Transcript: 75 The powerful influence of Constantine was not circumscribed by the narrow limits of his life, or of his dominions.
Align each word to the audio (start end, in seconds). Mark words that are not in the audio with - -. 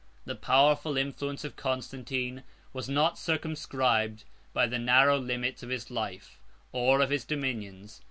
75 0.21 0.25
The 0.25 0.45
powerful 0.47 0.97
influence 0.97 1.43
of 1.43 1.55
Constantine 1.55 2.41
was 2.73 2.89
not 2.89 3.19
circumscribed 3.19 4.23
by 4.51 4.65
the 4.65 4.79
narrow 4.79 5.19
limits 5.19 5.61
of 5.61 5.69
his 5.69 5.91
life, 5.91 6.39
or 6.71 7.01
of 7.01 7.11
his 7.11 7.23
dominions. 7.23 7.99